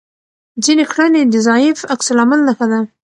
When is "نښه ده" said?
2.47-2.79